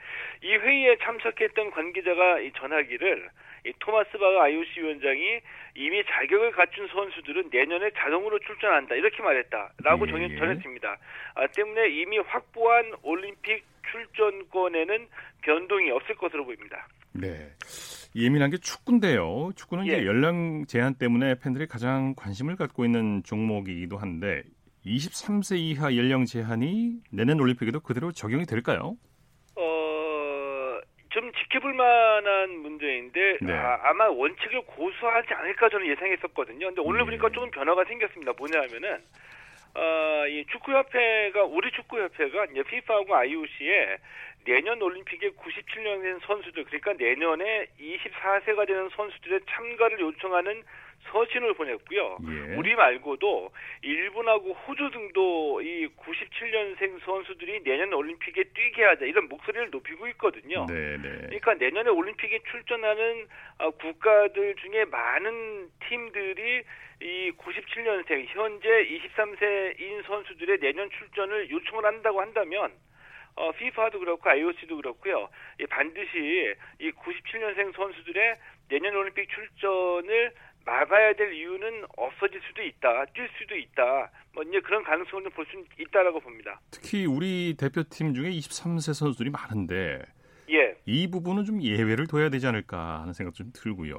[0.44, 5.40] 이 회의에 참석했던 관계자가 이 전하기를 이 토마스 바가 IOC 위원장이
[5.76, 10.38] 이미 자격을 갖춘 선수들은 내년에 자동으로 출전한다 이렇게 말했다라고 예, 예.
[10.38, 10.98] 전했습니다.
[11.36, 15.08] 아, 때문에 이미 확보한 올림픽 출전권에는
[15.42, 16.88] 변동이 없을 것으로 보입니다.
[17.14, 17.52] 네.
[18.16, 19.52] 예민한 게 축구인데요.
[19.56, 19.94] 축구는 예.
[19.94, 24.44] 이제 연령 제한 때문에 팬들이 가장 관심을 갖고 있는 종목이기도 한데
[24.86, 28.98] 23세 이하 연령 제한이 내년 올림픽에도 그대로 적용이 될까요?
[31.12, 33.54] 어, 좀 지켜볼 만한 문제인데 네.
[33.54, 36.68] 아, 마 원칙을 고수하지 않을까 저는 예상했었거든요.
[36.68, 37.06] 근데 오늘 예.
[37.06, 38.34] 보니까 조금 변화가 생겼습니다.
[38.38, 39.00] 뭐냐면은
[39.74, 43.98] 어, 이 축구협회가 우리 축구협회가 이제 FIFA하고 IOC에
[44.46, 50.64] 내년 올림픽에 97년생 선수들 그러니까 내년에 24세가 되는 선수들의 참가를 요청하는
[51.10, 52.18] 서신을 보냈고요.
[52.28, 52.56] 예.
[52.56, 60.08] 우리 말고도 일본하고 호주 등도 이 97년생 선수들이 내년 올림픽에 뛰게 하자 이런 목소리를 높이고
[60.10, 60.66] 있거든요.
[60.68, 61.10] 네, 네.
[61.26, 63.28] 그러니까 내년에 올림픽에 출전하는
[63.60, 66.64] 어, 국가들 중에 많은 팀들이
[67.02, 72.72] 이 97년생 현재 23세인 선수들의 내년 출전을 요청을 한다고 한다면
[73.36, 75.30] 어, FIFA도 그렇고 IOC도 그렇고요.
[75.60, 78.38] 이 반드시 이 97년생 선수들의
[78.70, 80.34] 내년 올림픽 출전을
[80.66, 85.64] 막아야 될 이유는 없어질 수도 있다, 뛸 수도 있다, 뭐 이제 그런 가능성을 볼 수
[85.80, 86.60] 있다라고 봅니다.
[86.72, 90.02] 특히 우리 대표팀 중에 23세 선수들이 많은데
[90.52, 90.76] 예.
[90.86, 93.96] 이 부분은 좀 예외를 둬야 되지 않을까 하는 생각 좀 들고요.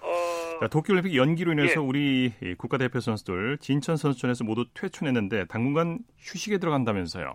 [0.00, 1.84] 어, 자, 도쿄올림픽 연기로 인해서 예.
[1.84, 7.32] 우리 국가대표 선수들 진천 선수촌에서 모두 퇴출했는데 당분간 휴식에 들어간다면서요.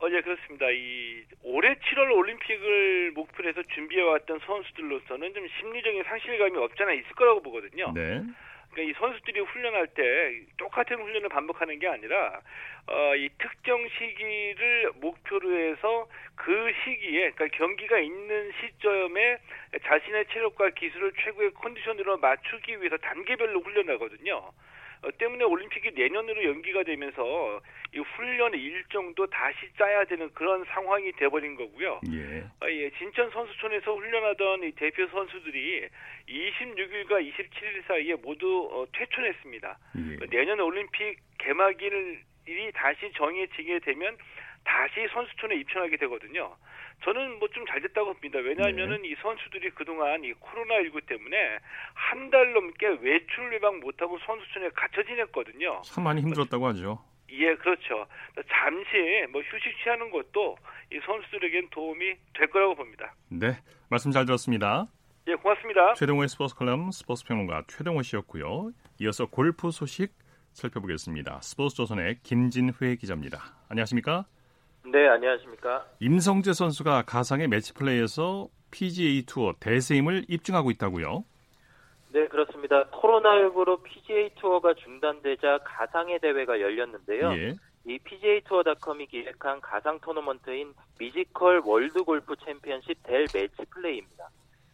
[0.00, 0.66] 어, 예, 그렇습니다.
[0.70, 7.92] 이 올해 7월 올림픽을 목표로 해서 준비해왔던 선수들로서는 좀 심리적인 상실감이 없잖아 있을 거라고 보거든요.
[7.94, 8.22] 네.
[8.74, 12.40] 그러니까 이 선수들이 훈련할 때 똑같은 훈련을 반복하는 게 아니라
[12.88, 19.38] 어, 이 특정 시기를 목표로 해서 그 시기에 그러니까 경기가 있는 시점에
[19.84, 24.50] 자신의 체력과 기술을 최고의 컨디션으로 맞추기 위해서 단계별로 훈련하거든요.
[25.04, 27.60] 어, 때문에 올림픽이 내년으로 연기가 되면서
[27.94, 32.00] 이 훈련의 일정도 다시 짜야 되는 그런 상황이 돼버린 거고요.
[32.12, 32.44] 예.
[32.60, 35.88] 아, 예, 진천 선수촌에서 훈련하던 이 대표 선수들이
[36.28, 39.78] 26일과 27일 사이에 모두 어, 퇴촌했습니다.
[39.98, 40.26] 예.
[40.30, 44.16] 내년 올림픽 개막일이 다시 정해지게 되면
[44.64, 46.56] 다시 선수촌에 입천하게 되거든요.
[47.04, 48.38] 저는 뭐 좀 잘 됐다고 봅니다.
[48.38, 49.08] 왜냐하면은 네.
[49.08, 51.58] 이 선수들이 그동안 이 코로나19 때문에
[51.94, 55.82] 한 달 넘게 외출 예방 못하고 선수촌에 갇혀 지냈거든요.
[55.84, 57.04] 참 많이 힘들었다고 하죠.
[57.30, 58.06] 예, 그렇죠.
[58.48, 60.56] 잠시 뭐 휴식 취하는 것도
[60.92, 63.14] 이 선수들에겐 도움이 될 거라고 봅니다.
[63.28, 63.56] 네.
[63.90, 64.86] 말씀 잘 들었습니다.
[65.28, 65.94] 예, 고맙습니다.
[65.94, 68.72] 최동호의 스포츠 컬럼 스포츠 평론가 최동호 씨였고요.
[69.00, 70.12] 이어서 골프 소식
[70.52, 71.40] 살펴보겠습니다.
[71.42, 73.42] 스포츠 조선의 김진회 기자입니다.
[73.68, 74.24] 안녕하십니까?
[74.86, 75.86] 네, 안녕하십니까?
[76.00, 81.24] 임성재 선수가 가상의 매치 플레이에서 PGA 투어 대세임을 입증하고 있다고요.
[82.12, 82.84] 네, 그렇습니다.
[82.90, 87.32] 코로나19로 PGA 투어가 중단되자 가상의 대회가 열렸는데요.
[87.32, 87.54] 예.
[87.86, 94.28] 이 PGA 투어닷컴이 기획한 가상 토너먼트인 Mythical 월드 골프 챔피언십 델 매치 플레이입니다.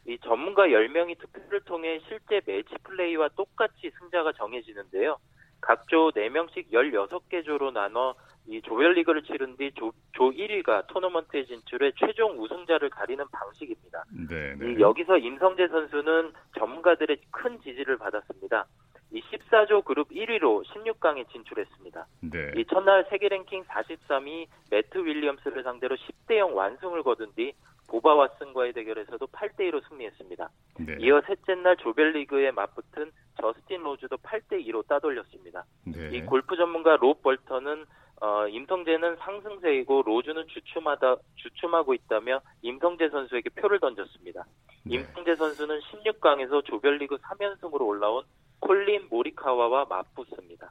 [0.06, 5.18] 이 전문가 10명이 투표를 통해 실제 매치 플레이와 똑같이 승자가 정해지는데요.
[5.60, 8.14] 각조 4명씩 16개 조로 나눠
[8.46, 14.04] 이 조별리그를 치른 뒤 조, 조 1위가 토너먼트에 진출해 최종 우승자를 가리는 방식입니다.
[14.28, 18.66] 네, 이 여기서 임성재 선수는 전문가들의 큰 지지를 받았습니다.
[19.12, 22.06] 이 14조 그룹 1위로 16강에 진출했습니다.
[22.32, 22.52] 네.
[22.56, 27.52] 이 첫날 세계 랭킹 43위 매트 윌리엄스를 상대로 10대 0 완승을 거둔 뒤
[27.88, 30.48] 보바 왓슨과의 대결에서도 8대 2로 승리했습니다.
[30.78, 30.96] 네.
[31.00, 35.64] 이어 셋째 날 조별리그에 맞붙은 저스틴 로즈도 8대 2로 따돌렸습니다.
[35.86, 36.10] 네.
[36.12, 37.84] 이 골프 전문가 롭 벌턴은
[38.20, 44.44] 어, 임성재는 상승세이고 로즈는 주춤하다 주춤하고 있다며 임성재 선수에게 표를 던졌습니다.
[44.84, 44.96] 네.
[44.96, 48.24] 임성재 선수는 16강에서 조별리그 3연승으로 올라온
[48.60, 50.70] 콜린 모리카와와 맞붙습니다.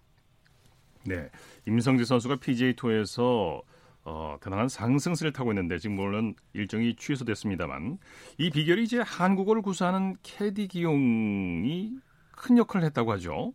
[1.07, 1.29] 네.
[1.67, 3.63] 임성재 선수가 PGA 투어에서
[4.05, 7.97] 어, 대단한 상승세를 타고 있는데 지금 물론 일정이 취소됐습니다만
[8.37, 11.95] 이 비결이 이제 한국어를 구사하는 캐디 기용이
[12.31, 13.53] 큰 역할을 했다고 하죠.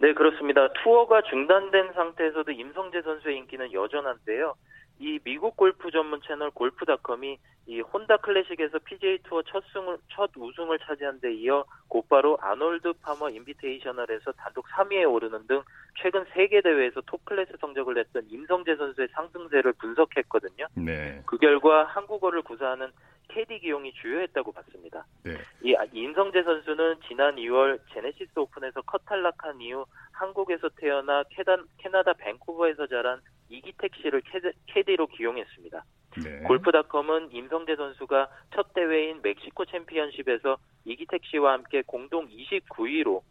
[0.00, 0.68] 네, 그렇습니다.
[0.74, 4.54] 투어가 중단된 상태에서도 임성재 선수의 인기는 여전한데요.
[5.00, 10.78] 이 미국 골프 전문 채널 골프닷컴이 이 혼다 클래식에서 PGA 투어 첫, 승을, 첫 우승을
[10.78, 15.62] 차지한 데 이어 곧바로 아놀드 파머 인비테이셔널에서 단독 3위에 오르는 등
[16.00, 20.66] 최근 세계 대회에서 톱 클래스 성적을 냈던 임성재 선수의 상승세를 분석했거든요.
[20.74, 21.22] 네.
[21.26, 22.90] 그 결과 한국어를 구사하는
[23.28, 25.06] 캐디 기용이 주요했다고 봤습니다.
[25.24, 25.32] 네.
[25.62, 32.86] 이 임성재 선수는 지난 2월 제네시스 오픈에서 컷 탈락한 이후 한국에서 태어나 캐다, 캐나다 밴쿠버에서
[32.86, 34.22] 자란 이기택 씨를
[34.66, 35.84] 캐디로 기용했습니다.
[36.24, 36.40] 네.
[36.46, 43.22] 골프닷컴은 임성재 선수가 첫 대회인 멕시코 챔피언십에서 이기택 씨와 함께 공동 29위로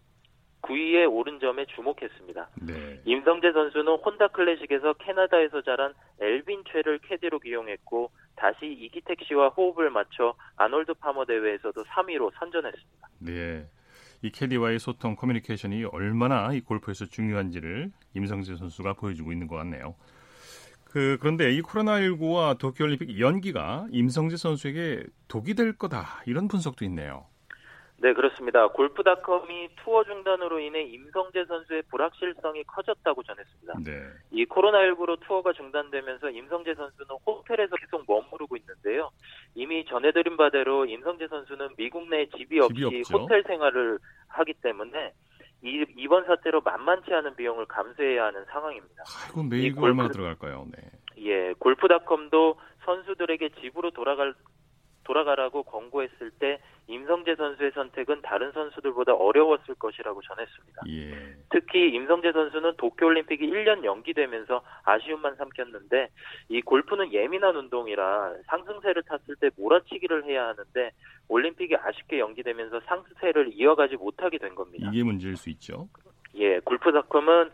[0.62, 2.50] 9위에 오른 점에 주목했습니다.
[2.68, 3.02] 네.
[3.06, 10.34] 임성재 선수는 혼다 클래식에서 캐나다에서 자란 앨빈 최를 캐디로 기용했고 다시 이기택 씨와 호흡을 맞춰
[10.56, 13.10] 아놀드 파머 대회에서도 3위로 선전했습니다.
[13.20, 13.68] 네.
[14.22, 19.96] 이 캐디와의 소통 커뮤니케이션이 얼마나 이 골프에서 중요한지를 임성재 선수가 보여주고 있는 것 같네요.
[20.86, 27.26] 그 그런데 이 코로나19와 도쿄올림픽 연기가 임성재 선수에게 독이 될 거다 이런 분석도 있네요.
[28.00, 28.68] 네, 그렇습니다.
[28.68, 33.74] 골프닷컴이 투어 중단으로 인해 임성재 선수의 불확실성이 커졌다고 전했습니다.
[33.84, 33.91] 네.
[34.32, 39.10] 이 코로나19로 투어가 중단되면서 임성재 선수는 호텔에서 계속 머무르고 있는데요.
[39.56, 45.14] 이미 전해드린 바대로 임성재 선수는 미국 내 집이 없이 집이 호텔 생활을 하기 때문에
[45.64, 49.04] 이, 이번 사태로 만만치 않은 비용을 감수해야 하는 상황입니다.
[49.26, 50.68] 아이고, 매일 골프, 얼마나 들어갈까요?
[50.72, 50.84] 네.
[51.18, 54.36] 예, 골프닷컴도 선수들에게 집으로 돌아갈
[55.08, 60.82] 돌아가라고 권고했을 때 임성재 선수의 선택은 다른 선수들보다 어려웠을 것이라고 전했습니다.
[60.89, 61.36] 예.
[61.49, 66.10] 특히 임성재 선수는 도쿄올림픽이 1년 연기되면서 아쉬움만 삼켰는데
[66.49, 70.91] 이 골프는 예민한 운동이라 상승세를 탔을 때 몰아치기를 해야 하는데
[71.30, 74.89] 올림픽이 아쉽게 연기되면서 상승세를 이어가지 못하게 된 겁니다.
[74.91, 75.88] 이게 문제일 수 있죠.
[76.36, 77.49] 예, 골프닷컴은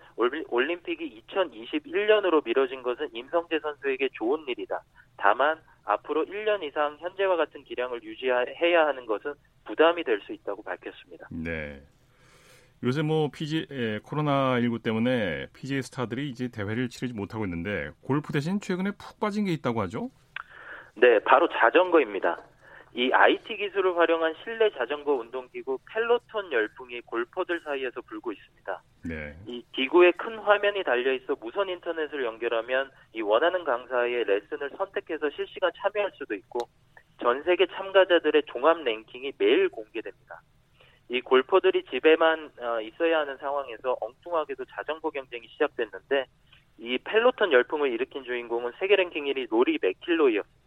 [0.50, 4.82] 올림픽이 2021년으로 미뤄진 것은 임성재 선수에게 좋은 일이다.
[5.24, 9.34] 다만 앞으로 1년 이상 현재와 같은 기량을 유지해야 하는 것은
[9.66, 11.28] 부담이 될 수 있다고 밝혔습니다.
[11.32, 11.82] 네.
[12.84, 18.34] 요새 뭐 PG 예, 코로나 19 때문에 PGA 스타들이 이제 대회를 치르지 못하고 있는데 골프
[18.34, 20.10] 대신 최근에 푹 빠진 게 있다고 하죠?
[20.96, 22.42] 네, 바로 자전거입니다.
[22.96, 28.84] 이 IT 기술을 활용한 실내 자전거 운동기구 펠로톤 열풍이 골퍼들 사이에서 불고 있습니다.
[29.06, 29.36] 네.
[29.48, 35.72] 이 기구에 큰 화면이 달려 있어 무선 인터넷을 연결하면 이 원하는 강사의 레슨을 선택해서 실시간
[35.76, 36.60] 참여할 수도 있고
[37.20, 40.42] 전 세계 참가자들의 종합 랭킹이 매일 공개됩니다.
[41.10, 46.26] 이 골퍼들이 집에만 어, 있어야 하는 상황에서 엉뚱하게도 자전거 경쟁이 시작됐는데
[46.78, 50.63] 이 펠로톤 열풍을 일으킨 주인공은 세계 랭킹 1위 로리 맥킬로이였습니다.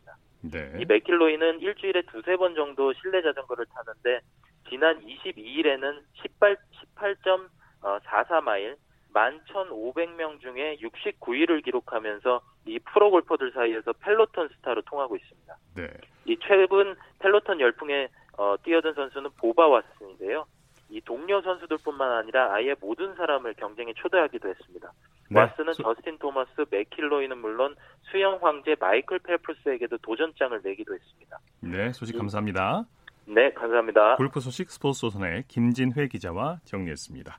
[0.50, 0.72] 네.
[0.78, 4.20] 이 맥킬로이는 일주일에 두세 번 정도 실내 자전거를 타는데
[4.68, 6.56] 지난 22일에는 18,
[6.96, 8.76] 18.44마일
[9.16, 15.56] 11,500명 중에 69위를 기록하면서 이 프로 골퍼들 사이에서 펠로톤 스타로 통하고 있습니다.
[15.76, 15.88] 네.
[16.26, 20.44] 이 최근 펠로톤 열풍에 어, 뛰어든 선수는 보바 왓슨인데요.
[20.90, 24.92] 이 동료 선수들뿐만 아니라 아예 모든 사람을 경쟁에 초대하기도 했습니다.
[25.28, 25.40] 네.
[25.40, 25.82] 왓슨은 소...
[25.82, 31.38] 저스틴 토마스, 맥킬로이는 물론 수영 황제 마이클 펠프스에게도 도전장을 내기도 했습니다.
[31.60, 32.84] 네, 소식 감사합니다.
[33.26, 34.16] 네, 감사합니다.
[34.16, 37.38] 골프 소식 스포츠 조선의 김진회 기자와 정리했습니다.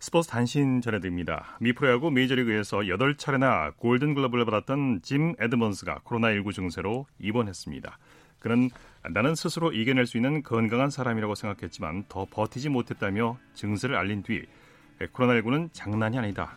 [0.00, 1.56] 스포츠 단신 전해드립니다.
[1.60, 7.98] 미프로야구 메이저리그에서 8차례나 골든글러브를 받았던 짐 에드먼스가 코로나19 증세로 입원했습니다.
[8.38, 8.70] 그는
[9.10, 14.46] 나는 스스로 이겨낼 수 있는 건강한 사람이라고 생각했지만 더 버티지 못했다며 증세를 알린 뒤
[15.00, 16.56] 코로나19는 장난이 아니다.